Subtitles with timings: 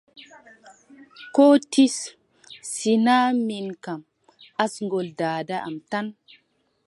[1.35, 1.95] Koo tis,
[2.71, 4.01] sinaa min kam
[4.63, 6.07] asngol daada am tan.